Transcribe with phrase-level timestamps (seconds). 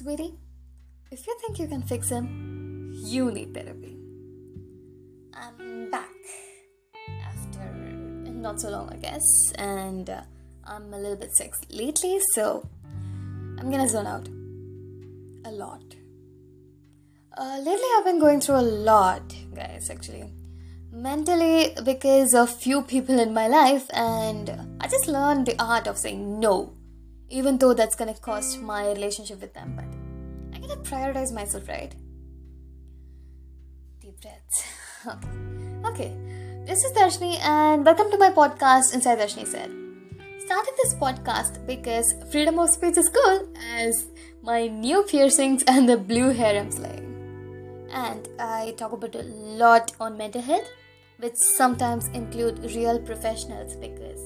[0.00, 0.32] Sweetie,
[1.10, 3.98] if you think you can fix him, you need therapy.
[5.34, 6.08] I'm back
[7.22, 7.70] after
[8.32, 10.22] not so long, I guess, and uh,
[10.64, 12.66] I'm a little bit sick lately, so
[13.58, 14.26] I'm gonna zone out
[15.44, 15.84] a lot.
[17.36, 20.32] Uh, lately, I've been going through a lot, guys, actually.
[20.90, 25.98] Mentally, because of few people in my life, and I just learned the art of
[25.98, 26.72] saying no
[27.30, 29.74] even though that's gonna cost my relationship with them.
[29.76, 29.86] But
[30.70, 31.92] I gotta prioritize myself, right?
[34.00, 34.64] Deep breaths.
[35.06, 35.88] okay.
[35.88, 36.16] okay,
[36.64, 39.72] this is Darshini, and welcome to my podcast, Inside Darshini Said.
[40.44, 44.06] Started this podcast because freedom of speech is cool, as
[44.42, 47.88] my new piercings and the blue hair I'm slaying.
[47.90, 50.68] And I talk about a lot on mental health,
[51.18, 54.20] which sometimes include real professionals because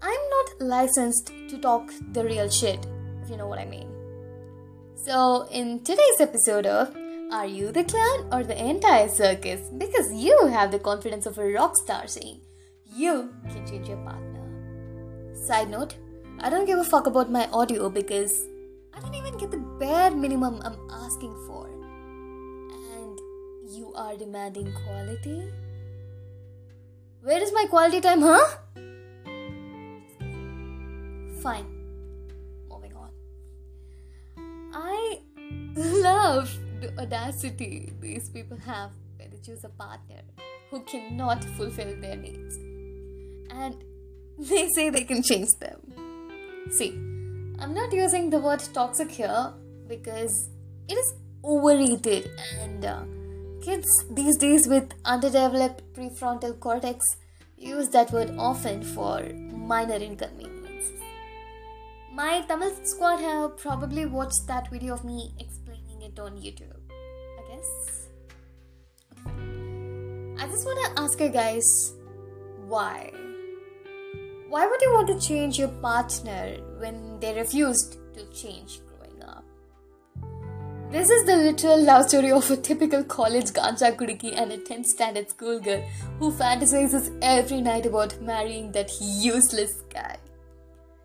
[0.00, 2.86] I'm not licensed to talk the real shit,
[3.24, 3.91] if you know what I mean.
[5.04, 6.94] So, in today's episode of
[7.32, 9.68] Are You the Clown or the Entire Circus?
[9.76, 12.40] Because you have the confidence of a rock star saying
[12.94, 15.34] you can change your partner.
[15.34, 15.96] Side note,
[16.38, 18.46] I don't give a fuck about my audio because
[18.94, 21.66] I don't even get the bare minimum I'm asking for.
[22.94, 23.18] And
[23.74, 25.50] you are demanding quality?
[27.22, 28.46] Where is my quality time, huh?
[31.42, 31.81] Fine.
[35.82, 40.22] Love the audacity these people have when they choose a partner
[40.70, 42.56] who cannot fulfill their needs.
[43.50, 43.84] And
[44.38, 45.80] they say they can change them.
[46.70, 46.92] See,
[47.58, 49.52] I'm not using the word toxic here
[49.86, 50.50] because
[50.88, 53.02] it is overrated and uh,
[53.62, 57.04] kids these days with underdeveloped prefrontal cortex
[57.56, 59.22] use that word often for
[59.52, 60.62] minor inconveniences.
[62.12, 65.61] My Tamil squad have probably watched that video of me explaining
[66.12, 66.80] it on YouTube.
[67.38, 68.08] I guess.
[70.38, 71.94] I just want to ask you guys
[72.66, 73.12] why?
[74.48, 79.44] Why would you want to change your partner when they refused to change growing up?
[80.90, 84.86] This is the literal love story of a typical college ganja kudiki and a 10th
[84.86, 85.80] standard schoolgirl
[86.18, 90.16] who fantasizes every night about marrying that useless guy.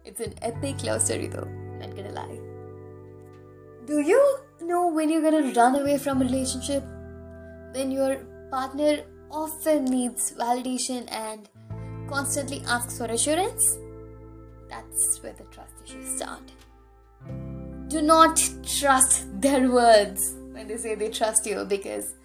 [0.03, 1.47] It's an epic love story though,
[1.79, 2.39] not gonna lie.
[3.85, 4.21] Do you
[4.65, 6.83] know when you're gonna run away from a relationship?
[7.73, 8.17] When your
[8.51, 11.49] partner often needs validation and
[12.09, 13.77] constantly asks for assurance?
[14.69, 16.51] That's where the trust issues start.
[17.87, 22.15] Do not trust their words when they say they trust you because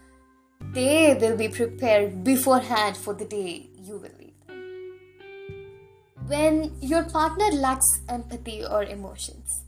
[0.72, 4.62] they will be prepared beforehand for the day you will leave them.
[6.26, 9.64] when your partner lacks empathy or emotions.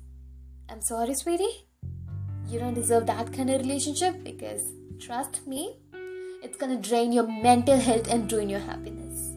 [0.69, 1.67] I'm sorry, sweetie.
[2.47, 4.63] You don't deserve that kind of relationship because,
[5.01, 5.77] trust me,
[6.43, 9.33] it's gonna drain your mental health and ruin your happiness.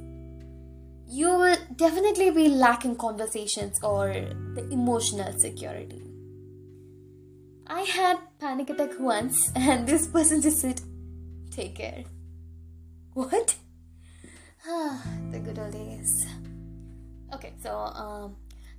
[1.07, 4.07] You will definitely be lacking conversations or
[4.55, 6.03] the emotional security.
[7.65, 10.81] I had panic attack once, and this person just said,
[11.49, 12.03] "Take care."
[13.13, 13.55] What?
[14.67, 15.01] Ah,
[15.31, 16.25] the good old days.
[17.33, 18.35] Okay, so um,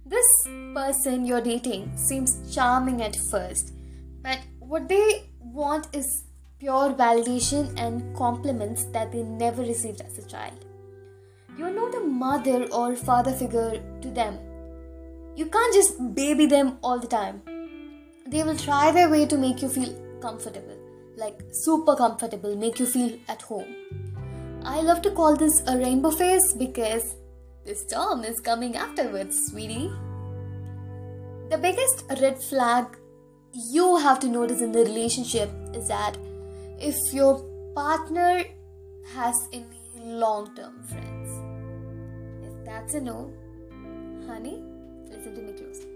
[0.06, 0.27] this
[0.75, 3.72] person you're dating seems charming at first,
[4.23, 6.25] but what they want is
[6.59, 10.65] pure validation and compliments that they never received as a child.
[11.56, 14.39] You're not a mother or father figure to them.
[15.37, 17.43] You can't just baby them all the time.
[18.27, 20.77] They will try their way to make you feel comfortable,
[21.17, 23.75] like super comfortable, make you feel at home.
[24.65, 27.15] I love to call this a rainbow phase because
[27.65, 29.91] the storm is coming afterwards, sweetie.
[31.50, 32.99] The biggest red flag
[33.53, 36.17] you have to notice in the relationship is that
[36.79, 37.43] if your
[37.75, 38.45] partner
[39.15, 39.65] has any
[40.03, 41.29] long term friends.
[42.45, 43.33] If that's a no,
[44.27, 44.62] honey,
[45.11, 45.91] listen to me closely.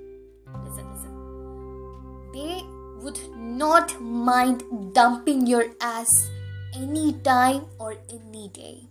[0.64, 2.32] Listen, listen.
[2.32, 2.62] They
[3.02, 4.64] would not mind
[4.94, 6.30] dumping your ass
[6.74, 8.88] anytime or any day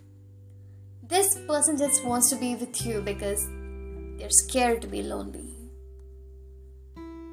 [1.12, 3.46] this person just wants to be with you because
[4.18, 5.50] they're scared to be lonely.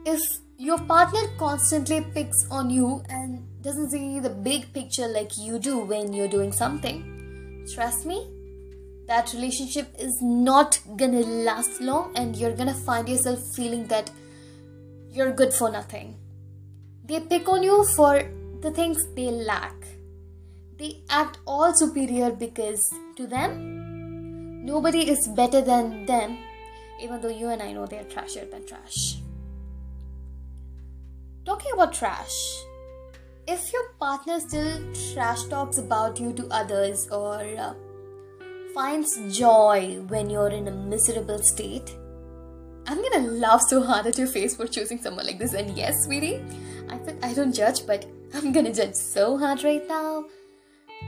[0.04, 0.20] If
[0.60, 5.78] your partner constantly picks on you and doesn't see the big picture like you do
[5.78, 8.28] when you're doing something, trust me,
[9.06, 14.10] that relationship is not gonna last long and you're gonna find yourself feeling that
[15.08, 16.16] you're good for nothing.
[17.04, 18.28] They pick on you for
[18.60, 19.76] the things they lack.
[20.76, 26.36] They act all superior because to them, nobody is better than them,
[27.00, 29.17] even though you and I know they're trashier than trash.
[31.48, 32.62] Talking about trash
[33.46, 34.72] if your partner still
[35.02, 37.36] trash talks about you to others or
[37.66, 37.72] uh,
[38.74, 41.94] finds joy when you're in a miserable state
[42.86, 45.54] i'm gonna laugh so hard at your face for choosing someone like this.
[45.54, 46.42] And yes sweetie
[46.90, 48.04] i i don't judge but
[48.34, 50.26] i'm gonna judge so hard right now.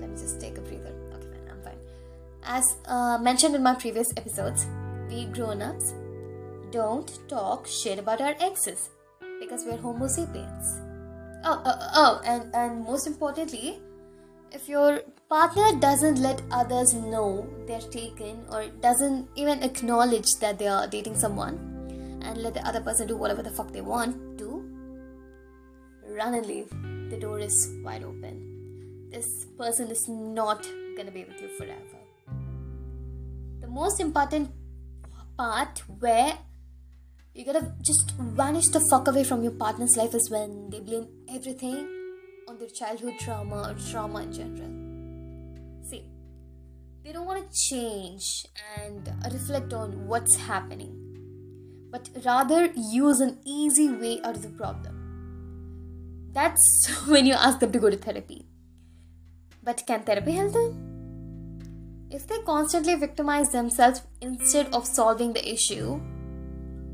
[0.00, 0.94] Let me just take a breather.
[1.14, 1.80] Okay fine i'm fine.
[2.44, 4.68] As uh, mentioned in my previous episodes
[5.08, 5.94] we grown-ups
[6.72, 8.90] don't talk shit about our exes
[9.40, 10.74] because we're homo sapiens
[11.44, 13.80] oh, oh, oh and, and most importantly
[14.50, 20.66] if your partner doesn't let others know they're taken or doesn't even acknowledge that they
[20.66, 21.56] are dating someone
[22.24, 24.62] and let the other person do whatever the fuck they want to
[26.16, 26.70] run and leave.
[27.10, 29.08] The door is wide open.
[29.10, 31.98] This person is not gonna be with you forever.
[33.60, 34.50] The most important
[35.36, 36.38] part where
[37.34, 41.08] you gotta just vanish the fuck away from your partner's life is when they blame
[41.34, 41.88] everything
[42.46, 44.70] on their childhood trauma or trauma in general.
[45.88, 46.04] See,
[47.02, 48.46] they don't want to change
[48.76, 50.92] and reflect on what's happening,
[51.90, 54.98] but rather use an easy way out of the problem.
[56.32, 58.46] That's when you ask them to go to therapy.
[59.62, 62.08] But can therapy help them?
[62.10, 65.98] If they constantly victimize themselves instead of solving the issue,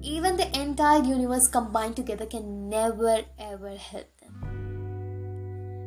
[0.02, 4.34] even the entire universe combined together can never ever help them.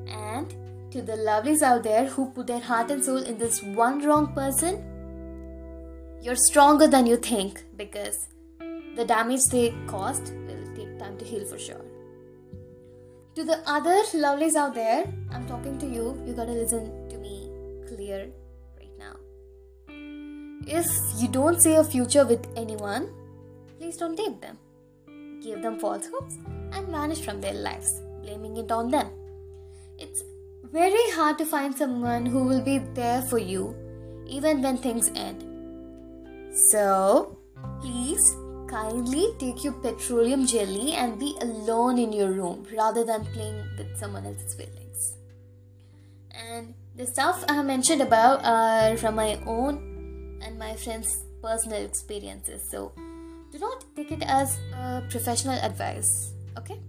[0.07, 0.53] And
[0.91, 4.33] to the lovelies out there who put their heart and soul in this one wrong
[4.33, 4.83] person,
[6.21, 8.27] you're stronger than you think because
[8.95, 11.85] the damage they caused will take time to heal for sure.
[13.35, 17.49] To the other lovelies out there, I'm talking to you, you gotta listen to me
[17.87, 18.29] clear
[18.77, 19.15] right now.
[20.67, 20.85] If
[21.17, 23.09] you don't see a future with anyone,
[23.81, 24.57] please don't date them.
[25.41, 26.35] Give them false hopes
[26.71, 29.09] and vanish from their lives, blaming it on them.
[29.97, 30.21] It's
[30.71, 33.75] very hard to find someone who will be there for you
[34.27, 35.47] even when things end.
[36.53, 37.39] So,
[37.81, 38.35] please
[38.69, 43.97] kindly take your petroleum jelly and be alone in your room rather than playing with
[43.97, 45.15] someone else's feelings.
[46.31, 51.83] And the stuff I have mentioned above are from my own and my friends' personal
[51.83, 52.61] experiences.
[52.69, 52.93] So,
[53.51, 56.79] do not take it as a professional advice okay?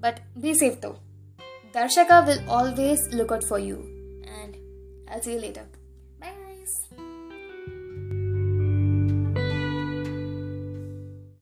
[0.00, 0.96] But be safe though.
[1.72, 3.76] Darsh akka will always look out for you.
[4.26, 4.56] And
[5.08, 5.66] i'll see you later